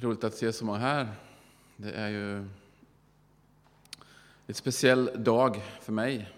[0.00, 1.12] Roligt att se så många här.
[1.76, 2.36] Det är ju
[4.46, 6.32] en speciell dag för mig.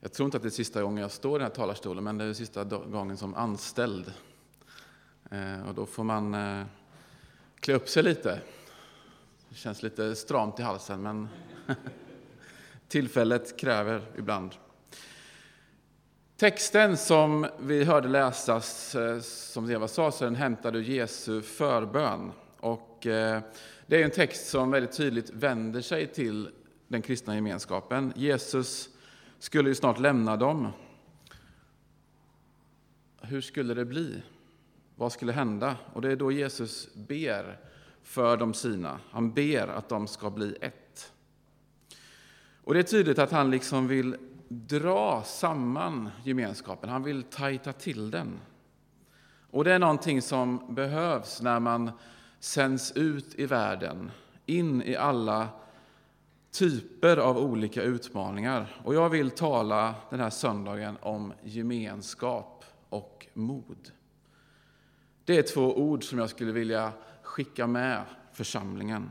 [0.00, 2.18] Jag tror inte att det är sista gången jag står i den här talarstolen, men
[2.18, 4.12] det är sista gången som anställd.
[5.30, 6.66] Eh, och då får man eh,
[7.60, 8.40] klä upp sig lite.
[9.48, 11.28] Det känns lite stramt i halsen, men
[12.88, 14.54] tillfället kräver ibland.
[16.42, 22.32] Texten som vi hörde läsas, eh, som Eva sa, så den hämtade ur Jesu förbön.
[22.60, 23.40] Och eh,
[23.86, 26.48] det är en text som väldigt tydligt vänder sig till
[26.88, 28.12] den kristna gemenskapen.
[28.16, 28.88] Jesus
[29.38, 30.68] skulle ju snart lämna dem.
[33.20, 34.22] Hur skulle det bli?
[34.96, 35.76] Vad skulle hända?
[35.92, 37.58] Och det är då Jesus ber
[38.02, 39.00] för de sina.
[39.10, 41.12] Han ber att de ska bli ett.
[42.64, 44.16] Och det är tydligt att han liksom vill
[44.52, 48.40] dra samman gemenskapen, han vill tajta till den.
[49.50, 51.90] Och det är någonting som behövs när man
[52.40, 54.10] sänds ut i världen,
[54.46, 55.48] in i alla
[56.50, 58.80] typer av olika utmaningar.
[58.84, 63.90] Och jag vill tala den här söndagen om gemenskap och mod.
[65.24, 66.92] Det är två ord som jag skulle vilja
[67.22, 69.10] skicka med församlingen.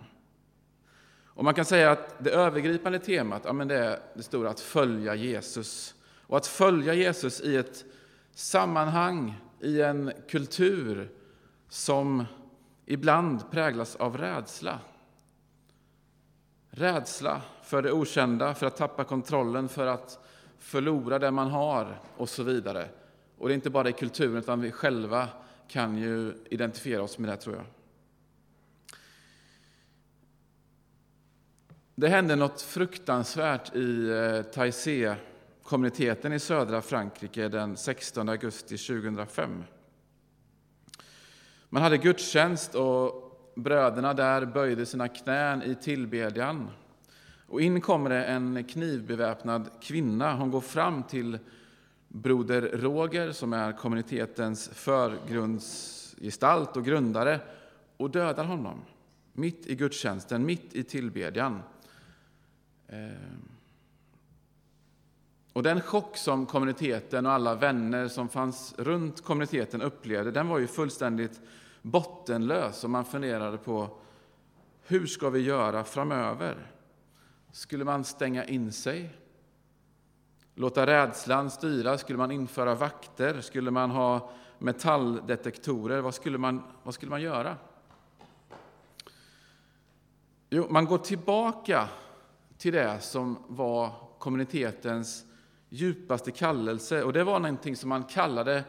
[1.33, 4.59] Och man kan säga att det övergripande temat ja, men det är det stora att
[4.59, 5.95] följa Jesus.
[6.27, 7.85] Och att följa Jesus i ett
[8.33, 11.11] sammanhang, i en kultur
[11.69, 12.25] som
[12.85, 14.79] ibland präglas av rädsla.
[16.69, 20.19] Rädsla för det okända, för att tappa kontrollen, för att
[20.59, 22.89] förlora det man har och så vidare.
[23.37, 25.27] Och det är inte bara i kulturen, utan vi själva
[25.67, 27.65] kan ju identifiera oss med det, tror jag.
[32.01, 39.63] Det hände något fruktansvärt i eh, Taizé-kommuniteten i södra Frankrike den 16 augusti 2005.
[41.69, 43.13] Man hade gudstjänst och
[43.55, 46.69] bröderna där böjde sina knän i tillbedjan.
[47.47, 50.35] Och in kommer det en knivbeväpnad kvinna.
[50.35, 51.39] Hon går fram till
[52.07, 57.39] broder Roger, som är kommunitetens förgrundsgestalt och grundare,
[57.97, 58.81] och dödar honom
[59.33, 61.59] mitt i gudstjänsten, mitt i tillbedjan.
[62.91, 63.11] Eh,
[65.53, 70.59] och den chock som kommuniteten och alla vänner som fanns runt kommuniteten upplevde, den var
[70.59, 71.41] ju fullständigt
[71.81, 73.89] bottenlös och man funderade på
[74.85, 76.71] hur ska vi göra framöver?
[77.51, 79.09] Skulle man stänga in sig?
[80.55, 81.97] Låta rädslan styra?
[81.97, 83.41] Skulle man införa vakter?
[83.41, 86.01] Skulle man ha metalldetektorer?
[86.01, 87.57] Vad skulle man, vad skulle man göra?
[90.49, 91.89] Jo, man går tillbaka
[92.61, 95.25] till det som var kommunitetens
[95.69, 97.03] djupaste kallelse.
[97.03, 98.63] Och det var någonting som man kallade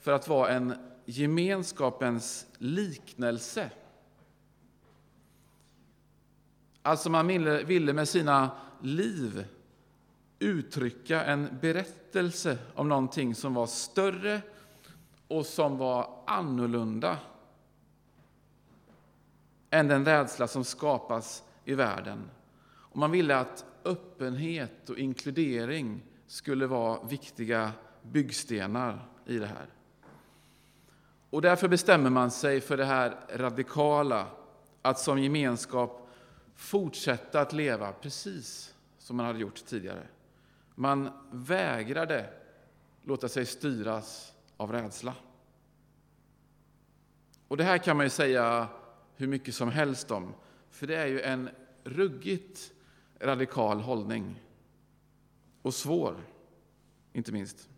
[0.00, 3.70] för att vara en gemenskapens liknelse.
[6.82, 7.26] Alltså man
[7.66, 8.50] ville med sina
[8.82, 9.46] liv
[10.38, 14.40] uttrycka en berättelse om någonting som var större
[15.28, 17.18] och som var annorlunda
[19.70, 22.30] än den rädsla som skapas i världen.
[22.98, 27.72] Och man ville att öppenhet och inkludering skulle vara viktiga
[28.02, 29.66] byggstenar i det här.
[31.30, 34.26] Och därför bestämmer man sig för det här radikala,
[34.82, 36.08] att som gemenskap
[36.54, 40.06] fortsätta att leva precis som man hade gjort tidigare.
[40.74, 42.30] Man vägrade
[43.02, 45.14] låta sig styras av rädsla.
[47.48, 48.68] Och det här kan man ju säga
[49.16, 50.34] hur mycket som helst om,
[50.70, 51.50] för det är ju en
[51.84, 52.72] ruggigt
[53.20, 54.42] radikal hållning.
[55.62, 56.16] Och svår,
[57.12, 57.68] inte minst.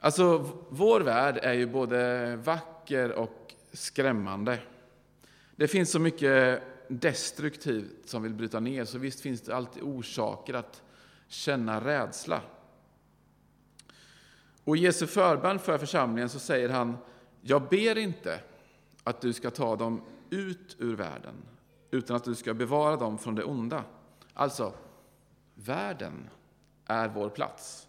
[0.00, 4.58] Alltså, vår värld är ju både vacker och skrämmande.
[5.56, 10.54] Det finns så mycket destruktivt som vill bryta ner, så visst finns det alltid orsaker
[10.54, 10.82] att
[11.28, 12.42] känna rädsla.
[14.64, 16.96] Och i Jesu förbön för församlingen så säger han,
[17.40, 18.40] jag ber inte
[19.04, 21.34] att du ska ta dem ut ur världen,
[21.90, 23.84] utan att du ska bevara dem från det onda.
[24.34, 24.72] Alltså,
[25.54, 26.30] världen
[26.86, 27.88] är vår plats.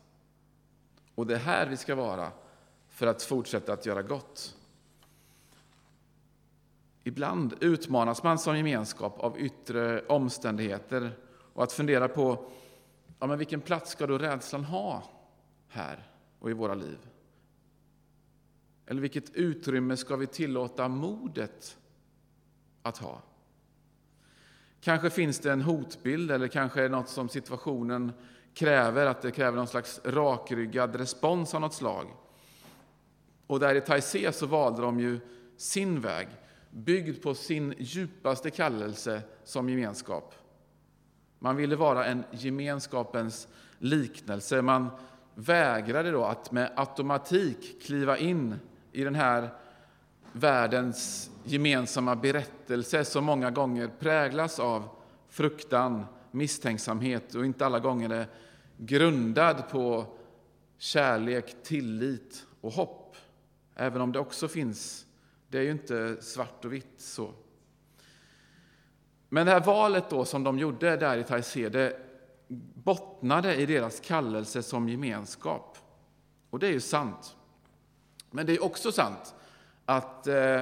[1.16, 2.32] Och det är här vi ska vara
[2.88, 4.56] för att fortsätta att göra gott.
[7.04, 11.12] Ibland utmanas man som gemenskap av yttre omständigheter
[11.54, 12.50] och att fundera på
[13.20, 15.04] ja, men vilken plats ska då rädslan ha
[15.68, 16.08] här
[16.40, 16.98] och i våra liv?
[18.86, 21.78] Eller vilket utrymme ska vi tillåta modet
[22.82, 23.22] att ha?
[24.82, 28.12] Kanske finns det en hotbild eller kanske är det något som situationen
[28.54, 32.08] kräver, att det kräver någon slags rakryggad respons av något slag.
[33.48, 35.20] Och där i Taizé så valde de ju
[35.58, 36.28] sin väg,
[36.72, 40.36] byggd på sin djupaste kallelse som gemenskap.
[41.40, 43.48] Man ville vara en gemenskapens
[43.78, 44.62] liknelse.
[44.62, 44.90] Man
[45.36, 48.56] vägrade då att med automatik kliva in
[48.92, 49.50] i den här
[50.34, 54.90] världens gemensamma berättelse som många gånger präglas av
[55.30, 58.28] fruktan, misstänksamhet och inte alla gånger är
[58.78, 60.06] grundad på
[60.78, 63.16] kärlek, tillit och hopp.
[63.76, 65.06] Även om det också finns.
[65.48, 67.34] Det är ju inte svart och vitt så.
[69.30, 72.00] Men det här valet då som de gjorde där i Taizé, det
[72.74, 75.78] bottnade i deras kallelse som gemenskap.
[76.50, 77.36] Och det är ju sant.
[78.32, 79.36] Men det är också sant
[79.90, 80.62] att eh,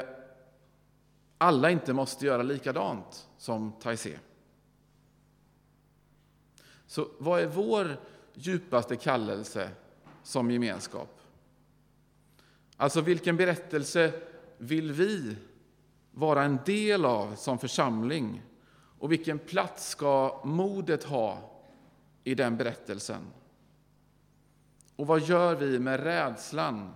[1.38, 4.20] alla inte måste göra likadant som Taizé.
[6.86, 8.00] Så vad är vår
[8.34, 9.70] djupaste kallelse
[10.24, 11.20] som gemenskap?
[12.78, 14.14] Alltså vilken berättelse
[14.58, 15.36] vill vi
[16.12, 18.42] vara en del av som församling?
[19.00, 21.62] Och vilken plats ska modet ha
[22.24, 23.22] i den berättelsen?
[24.96, 26.94] Och vad gör vi med rädslan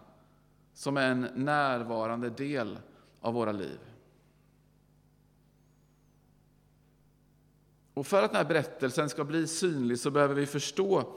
[0.74, 2.80] som är en närvarande del
[3.22, 3.80] av våra liv?
[7.94, 11.16] Och för att den här berättelsen ska bli synlig så behöver vi förstå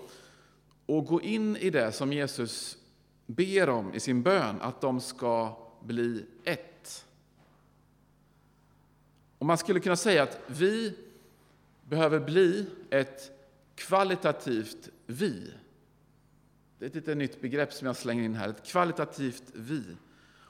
[0.86, 2.78] och gå in i det som Jesus
[3.26, 7.06] ber om i sin bön, att de ska bli ett.
[9.38, 10.96] Och man skulle kunna säga att vi
[11.88, 13.30] behöver bli ett
[13.74, 15.52] kvalitativt vi.
[16.78, 19.96] Det är ett litet nytt begrepp som jag slänger in här, ett kvalitativt vi.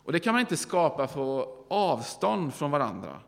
[0.05, 3.21] Och det kan man inte skapa för avstånd från varandra.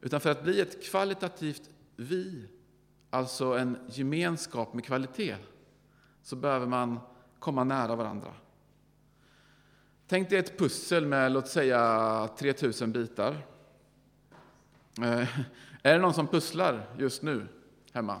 [0.00, 2.48] Utan för att bli ett kvalitativt vi,
[3.10, 5.36] alltså en gemenskap med kvalitet,
[6.22, 7.00] så behöver man
[7.38, 8.32] komma nära varandra.
[10.06, 13.36] Tänk dig ett pussel med låt säga 3000 bitar.
[14.98, 15.38] Eh,
[15.82, 17.46] är det någon som pusslar just nu
[17.92, 18.20] hemma?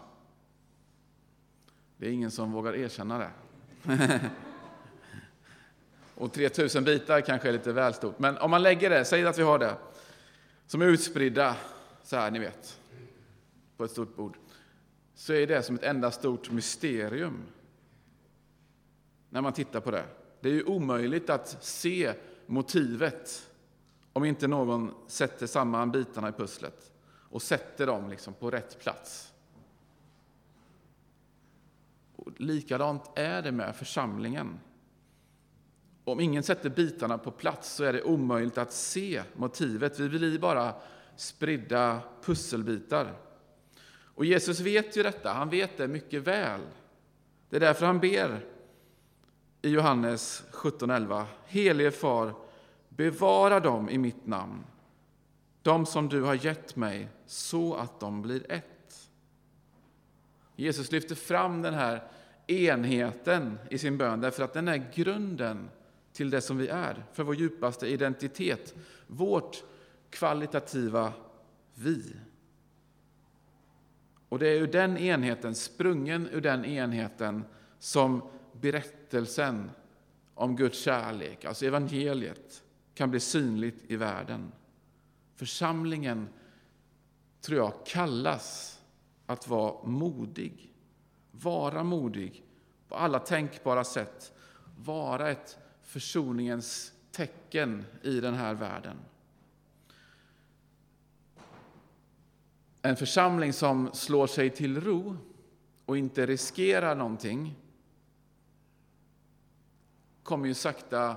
[1.96, 3.30] Det är ingen som vågar erkänna det.
[6.14, 8.18] Och 3000 bitar kanske är lite väl stort.
[8.18, 9.76] Men om man lägger det, säg att vi har det,
[10.66, 11.56] som är utspridda,
[12.02, 12.80] så här ni vet,
[13.76, 14.36] på ett stort bord,
[15.14, 17.42] så är det som ett enda stort mysterium
[19.28, 20.04] när man tittar på det.
[20.40, 22.12] Det är ju omöjligt att se
[22.46, 23.50] motivet
[24.12, 26.92] om inte någon sätter samman bitarna i pusslet
[27.30, 29.32] och sätter dem liksom på rätt plats.
[32.24, 34.60] Och likadant är det med församlingen.
[36.04, 39.98] Om ingen sätter bitarna på plats så är det omöjligt att se motivet.
[39.98, 40.74] Vi blir bara
[41.16, 43.12] spridda pusselbitar.
[44.14, 46.60] Och Jesus vet ju detta, han vet det mycket väl.
[47.48, 48.46] Det är därför han ber
[49.62, 51.24] i Johannes 17.11.
[51.46, 52.34] Helige Far,
[52.88, 54.64] bevara dem i mitt namn,
[55.62, 58.79] de som du har gett mig, så att de blir ett.
[60.60, 62.02] Jesus lyfter fram den här
[62.46, 65.70] enheten i sin bön därför att den är grunden
[66.12, 68.74] till det som vi är, för vår djupaste identitet,
[69.06, 69.64] vårt
[70.10, 71.12] kvalitativa
[71.74, 72.16] vi.
[74.28, 77.44] Och det är ur den enheten, sprungen ur den enheten,
[77.78, 78.22] som
[78.52, 79.70] berättelsen
[80.34, 82.62] om Guds kärlek, alltså evangeliet,
[82.94, 84.52] kan bli synligt i världen.
[85.36, 86.28] Församlingen,
[87.40, 88.79] tror jag, kallas
[89.30, 90.72] att vara modig.
[91.30, 92.44] Vara modig
[92.88, 94.32] på alla tänkbara sätt.
[94.84, 98.96] Vara ett försoningens tecken i den här världen.
[102.82, 105.16] En församling som slår sig till ro
[105.84, 107.58] och inte riskerar någonting
[110.22, 111.16] kommer ju sakta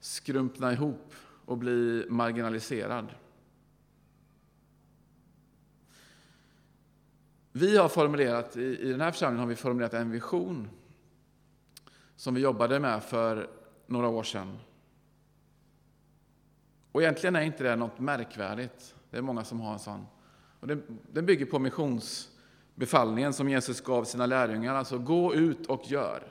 [0.00, 3.14] skrumpna ihop och bli marginaliserad.
[7.56, 10.68] Vi har formulerat, i den här församlingen har vi formulerat en vision
[12.16, 13.50] som vi jobbade med för
[13.86, 14.58] några år sedan.
[16.92, 18.94] Och egentligen är inte det något märkvärdigt.
[19.10, 20.06] Det är många som har en sån.
[20.60, 25.90] Och den, den bygger på missionsbefallningen som Jesus gav sina lärjungar, alltså gå ut och
[25.90, 26.22] gör.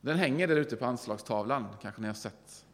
[0.00, 2.66] Den hänger där ute på anslagstavlan, kanske ni har sett.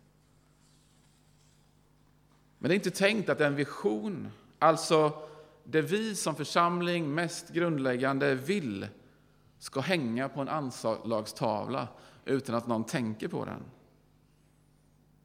[2.58, 5.28] Men det är inte tänkt att en vision, alltså
[5.70, 8.88] det vi som församling mest grundläggande vill,
[9.58, 11.88] ska hänga på en anslagstavla
[12.24, 13.62] utan att någon tänker på den.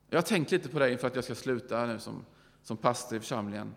[0.10, 2.26] Jag har tänkt lite på det inför att jag ska sluta nu som,
[2.64, 3.76] som pastor i församlingen.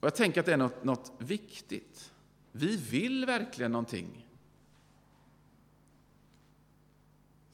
[0.00, 2.12] Och jag tänker att det är något, något viktigt.
[2.52, 4.26] Vi vill verkligen någonting.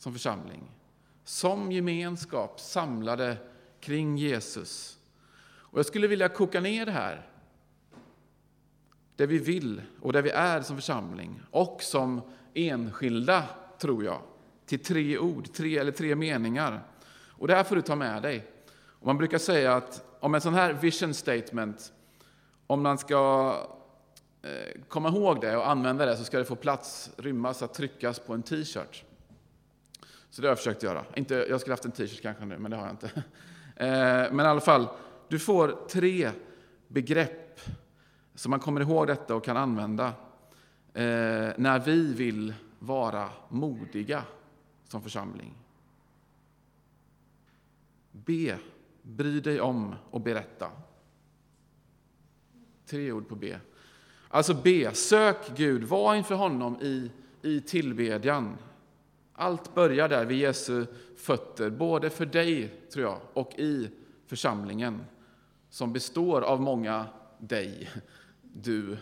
[0.03, 0.63] som församling.
[1.25, 3.37] Som gemenskap samlade
[3.81, 4.99] kring Jesus.
[5.73, 7.27] Och jag skulle vilja koka ner det här.
[9.17, 12.21] Det vi vill och det vi är som församling och som
[12.55, 13.45] enskilda,
[13.79, 14.21] tror jag,
[14.67, 16.83] till tre ord, tre eller tre meningar.
[17.29, 18.47] Och det här får du ta med dig.
[18.75, 21.93] Och man brukar säga att om en sån här vision statement,
[22.67, 23.55] om man ska
[24.43, 28.19] eh, komma ihåg det och använda det så ska det få plats, rymmas, att tryckas
[28.19, 29.05] på en t-shirt.
[30.31, 31.05] Så det har jag försökt göra.
[31.15, 33.11] Inte, jag skulle haft en t-shirt kanske nu, men det har jag inte.
[33.77, 34.89] Eh, men i alla fall,
[35.33, 36.31] du får tre
[36.89, 37.61] begrepp
[38.35, 40.07] så man kommer ihåg detta och kan använda
[40.95, 44.25] eh, när vi vill vara modiga
[44.89, 45.55] som församling.
[48.13, 48.59] Be,
[49.03, 50.71] bry dig om och berätta.
[52.87, 53.57] Tre ord på B.
[54.29, 57.11] Alltså be, sök Gud, var inför honom i,
[57.43, 58.57] i tillbedjan.
[59.33, 60.87] Allt börjar där vid Jesu
[61.17, 63.91] fötter, både för dig, tror jag, och i
[64.27, 65.01] församlingen
[65.73, 67.07] som består av många
[67.39, 67.91] dig,
[68.43, 68.97] du,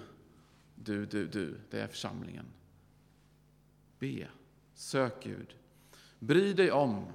[0.74, 1.60] du, du, du.
[1.70, 2.44] Det är församlingen.
[3.98, 4.28] Be,
[4.74, 5.54] sök Gud.
[6.18, 7.06] Bry dig om.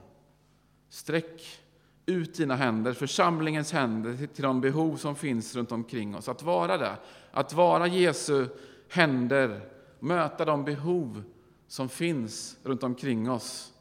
[0.89, 1.59] Sträck
[2.05, 6.29] ut dina händer, församlingens händer, till de behov som finns runt omkring oss.
[6.29, 6.97] Att vara det,
[7.31, 8.47] att vara Jesu
[8.89, 9.69] händer,
[9.99, 11.23] möta de behov
[11.67, 13.73] som finns runt omkring oss.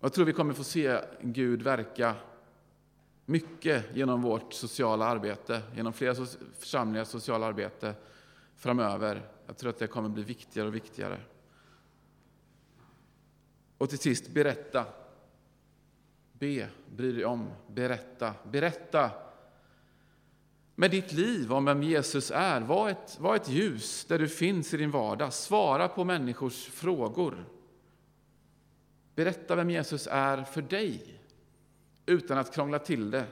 [0.00, 2.14] Jag tror vi kommer få se Gud verka
[3.28, 6.14] mycket genom vårt sociala arbete, genom flera
[6.58, 7.94] församlingars sociala arbete
[8.56, 9.28] framöver.
[9.46, 11.20] Jag tror att det kommer bli viktigare och viktigare.
[13.78, 14.84] Och till sist, berätta.
[16.32, 18.34] Be, bry dig om, berätta.
[18.44, 19.10] Berätta
[20.74, 22.60] med ditt liv om vem Jesus är.
[22.60, 25.32] Var ett, var ett ljus där du finns i din vardag.
[25.32, 27.44] Svara på människors frågor.
[29.14, 31.17] Berätta vem Jesus är för dig,
[32.08, 33.26] utan att krångla till det.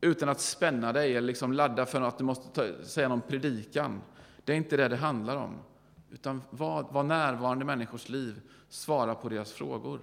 [0.00, 4.02] Utan att spänna dig eller liksom ladda för att du måste ta, säga någon predikan.
[4.44, 5.58] Det är inte det det handlar om.
[6.10, 8.40] Utan var, var närvarande i människors liv.
[8.68, 10.00] Svara på deras frågor.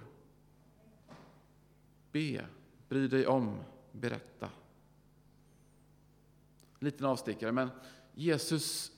[2.12, 2.44] Be,
[2.88, 3.56] bry dig om,
[3.92, 4.46] berätta.
[6.78, 7.70] En liten avstickare, men
[8.14, 8.92] Jesus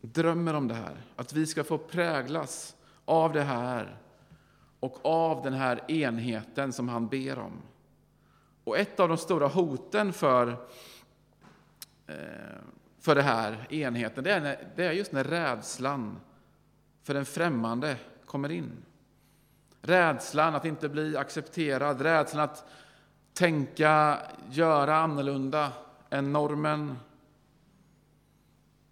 [0.00, 1.02] drömmer om det här.
[1.16, 3.98] Att vi ska få präglas av det här
[4.80, 7.62] och av den här enheten som han ber om.
[8.64, 10.48] Och ett av de stora hoten för,
[12.06, 12.16] eh,
[13.00, 16.20] för den här enheten, det är, när, det är just när rädslan
[17.02, 18.84] för den främmande kommer in.
[19.80, 22.64] Rädslan att inte bli accepterad, rädslan att
[23.32, 24.18] tänka,
[24.50, 25.72] göra annorlunda
[26.10, 26.98] än normen.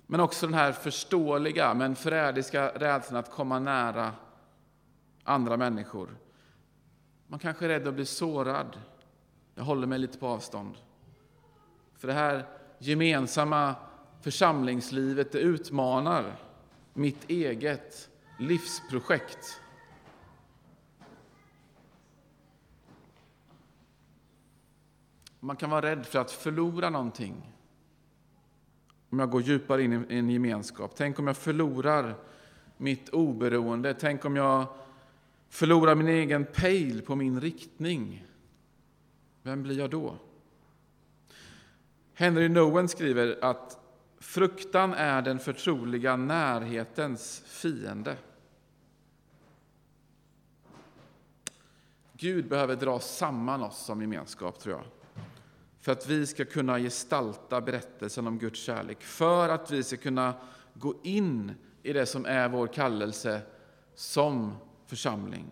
[0.06, 4.12] Men också den här förståeliga men förrädiska rädslan att komma nära
[5.24, 6.16] andra människor.
[7.26, 8.76] Man kanske är rädd att bli sårad.
[9.54, 10.76] Jag håller mig lite på avstånd.
[11.98, 12.46] För det här
[12.78, 13.74] gemensamma
[14.20, 16.36] församlingslivet det utmanar
[16.94, 19.60] mitt eget livsprojekt.
[25.40, 27.52] Man kan vara rädd för att förlora någonting.
[29.10, 30.92] Om jag går djupare in i en gemenskap.
[30.96, 32.14] Tänk om jag förlorar
[32.76, 33.94] mitt oberoende.
[33.94, 34.66] Tänk om jag
[35.48, 38.26] förlorar min egen pejl på min riktning.
[39.42, 40.16] Vem blir jag då?
[42.14, 43.78] Henry Nowen skriver att
[44.18, 48.16] fruktan är den förtroliga närhetens fiende.
[52.12, 54.84] Gud behöver dra samman oss som gemenskap, tror jag
[55.82, 60.34] för att vi ska kunna gestalta berättelsen om Guds kärlek, för att vi ska kunna
[60.74, 63.40] gå in i det som är vår kallelse
[63.94, 64.56] som
[64.86, 65.50] församling.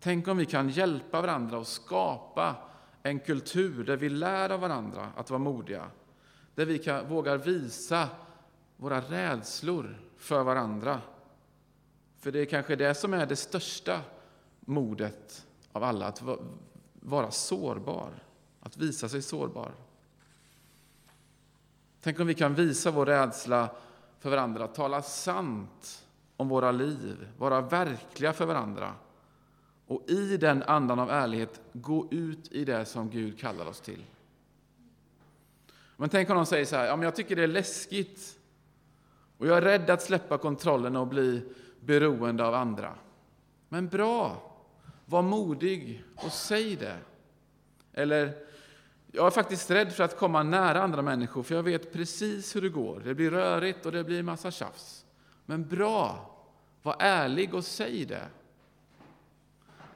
[0.00, 2.56] Tänk om vi kan hjälpa varandra och skapa
[3.10, 5.90] en kultur där vi lär av varandra att vara modiga,
[6.54, 8.08] där vi kan, vågar visa
[8.76, 11.00] våra rädslor för varandra.
[12.18, 14.00] För det är kanske det som är det största
[14.60, 16.22] modet av alla, att
[16.92, 18.10] vara sårbar.
[18.60, 19.72] Att visa sig sårbar.
[22.00, 23.68] Tänk om vi kan visa vår rädsla
[24.18, 28.94] för varandra, tala sant om våra liv, vara verkliga för varandra
[29.86, 34.04] och i den andan av ärlighet gå ut i det som Gud kallar oss till.
[35.96, 38.38] Men tänk om någon säger så här, ja, men jag tycker det är läskigt
[39.38, 41.42] och jag är rädd att släppa kontrollen och bli
[41.80, 42.94] beroende av andra.
[43.68, 44.52] Men bra,
[45.04, 46.98] var modig och säg det.
[47.92, 48.32] Eller,
[49.12, 52.60] jag är faktiskt rädd för att komma nära andra människor, för jag vet precis hur
[52.60, 53.00] det går.
[53.04, 55.06] Det blir rörigt och det blir massa tjafs.
[55.46, 56.32] Men bra!
[56.86, 58.28] var ärlig och säg det.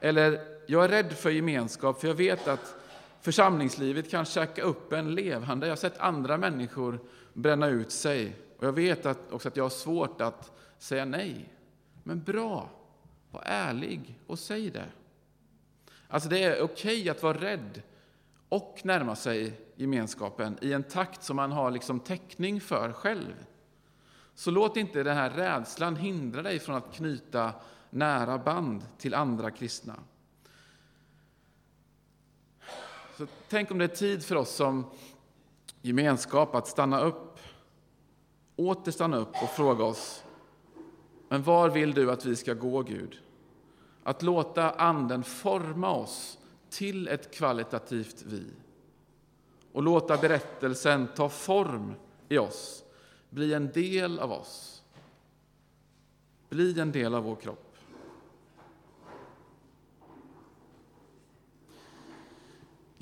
[0.01, 2.75] Eller, jag är rädd för gemenskap för jag vet att
[3.21, 5.67] församlingslivet kan käka upp en levande.
[5.67, 6.99] Jag har sett andra människor
[7.33, 11.53] bränna ut sig och jag vet att, också att jag har svårt att säga nej.
[12.03, 12.69] Men bra,
[13.31, 14.85] var ärlig och säg det.
[16.07, 17.81] Alltså det är okej att vara rädd
[18.49, 23.45] och närma sig gemenskapen i en takt som man har liksom täckning för själv.
[24.35, 27.53] Så låt inte den här rädslan hindra dig från att knyta
[27.91, 29.95] nära band till andra kristna.
[33.17, 34.85] Så tänk om det är tid för oss som
[35.81, 37.39] gemenskap att stanna upp,
[38.55, 40.23] åter stanna upp och fråga oss,
[41.29, 43.21] men var vill du att vi ska gå, Gud?
[44.03, 46.37] Att låta Anden forma oss
[46.69, 48.45] till ett kvalitativt vi
[49.71, 51.93] och låta berättelsen ta form
[52.29, 52.83] i oss,
[53.29, 54.83] bli en del av oss,
[56.49, 57.70] bli en del av vår kropp.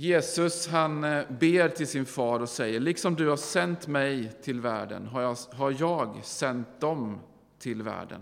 [0.02, 4.62] Jesus han eh, ber till sin far och säger, liksom du har sänt mig till
[4.62, 7.20] världen har jag, har jag sänt dem
[7.58, 8.22] till världen.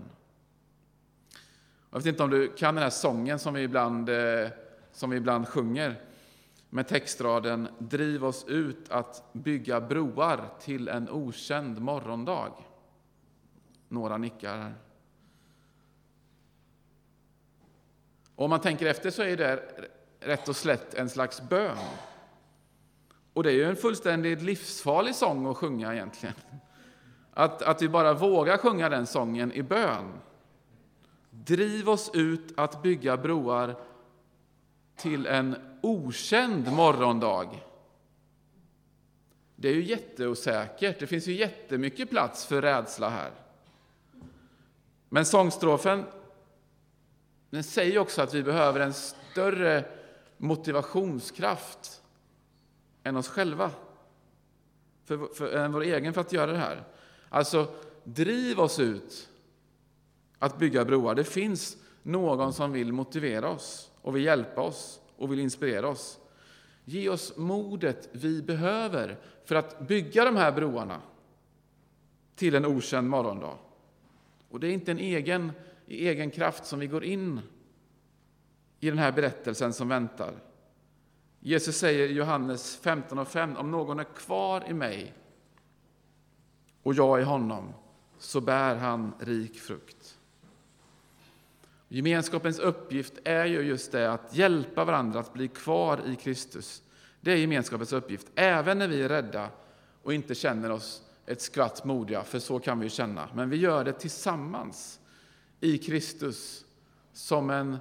[1.90, 4.48] Jag vet inte om du kan den här sången som vi ibland, eh,
[4.92, 6.00] som vi ibland sjunger
[6.70, 12.52] med textraden Driv oss ut att bygga broar till en okänd morgondag.
[13.88, 14.74] Några nickar.
[18.34, 19.88] Och om man tänker efter så är det
[20.20, 21.78] rätt och slätt en slags bön.
[23.32, 26.34] Och det är ju en fullständigt livsfarlig sång att sjunga egentligen.
[27.34, 30.12] Att, att vi bara vågar sjunga den sången i bön.
[31.30, 33.76] Driv oss ut att bygga broar
[34.96, 37.48] till en okänd morgondag.
[39.56, 41.00] Det är ju jätteosäkert.
[41.00, 43.30] Det finns ju jättemycket plats för rädsla här.
[45.08, 46.04] Men sångstrofen
[47.50, 49.84] den säger också att vi behöver en större
[50.38, 52.02] motivationskraft
[53.02, 53.70] än oss själva,
[55.04, 56.84] för, för, än vår egen för att göra det här.
[57.28, 57.68] Alltså,
[58.04, 59.28] driv oss ut
[60.38, 61.14] att bygga broar.
[61.14, 66.18] Det finns någon som vill motivera oss och vill hjälpa oss och vill inspirera oss.
[66.84, 71.00] Ge oss modet vi behöver för att bygga de här broarna
[72.34, 73.58] till en okänd morgondag.
[74.48, 75.52] Och det är inte en egen,
[75.86, 77.40] egen kraft som vi går in
[78.80, 80.34] i den här berättelsen som väntar.
[81.40, 85.14] Jesus säger i Johannes 15.5, om någon är kvar i mig
[86.82, 87.74] och jag i honom,
[88.18, 90.18] så bär han rik frukt.
[91.88, 96.82] Gemenskapens uppgift är ju just det, att hjälpa varandra att bli kvar i Kristus.
[97.20, 99.50] Det är gemenskapens uppgift, även när vi är rädda
[100.02, 103.28] och inte känner oss ett skvatt modiga, för så kan vi känna.
[103.34, 105.00] Men vi gör det tillsammans
[105.60, 106.64] i Kristus
[107.12, 107.78] som en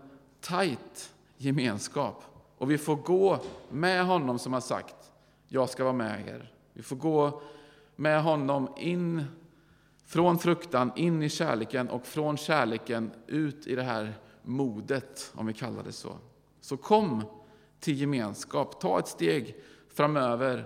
[0.47, 2.23] tajt gemenskap.
[2.57, 3.39] Och vi får gå
[3.71, 4.95] med honom som har sagt,
[5.47, 6.51] jag ska vara med er.
[6.73, 7.41] Vi får gå
[7.95, 9.23] med honom in
[10.05, 15.53] från fruktan in i kärleken och från kärleken ut i det här modet, om vi
[15.53, 16.17] kallar det så.
[16.61, 17.23] Så kom
[17.79, 19.55] till gemenskap, ta ett steg
[19.93, 20.65] framöver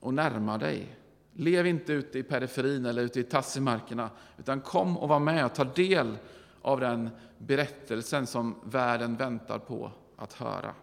[0.00, 0.96] och närma dig.
[1.32, 5.54] Lev inte ute i periferin eller ute i tassimarkerna, utan kom och var med och
[5.54, 6.18] ta del
[6.62, 7.10] av den
[7.46, 10.74] berättelsen som världen väntar på att höra.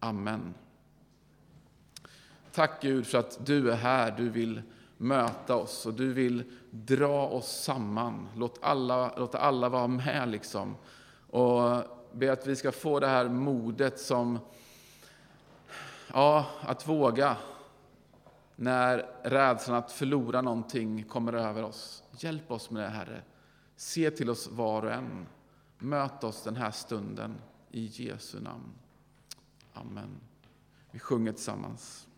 [0.00, 0.54] Amen.
[2.52, 4.62] Tack Gud för att du är här, du vill
[4.96, 8.28] möta oss och du vill dra oss samman.
[8.36, 10.76] Låt alla, låt alla vara med liksom.
[11.30, 14.38] Och be att vi ska få det här modet som,
[16.12, 17.36] ja, att våga
[18.56, 22.02] när rädslan att förlora någonting kommer över oss.
[22.18, 23.22] Hjälp oss med det, Herre.
[23.76, 25.26] Se till oss var och en.
[25.78, 27.38] Möt oss den här stunden
[27.70, 28.72] i Jesu namn.
[29.72, 30.20] Amen.
[30.90, 32.08] Vi sjunger tillsammans.